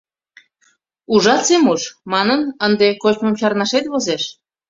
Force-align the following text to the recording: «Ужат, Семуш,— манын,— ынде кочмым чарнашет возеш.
«Ужат, 1.13 1.41
Семуш,— 1.47 1.81
манын,— 2.13 2.41
ынде 2.65 2.87
кочмым 3.03 3.33
чарнашет 3.39 3.85
возеш. 3.91 4.23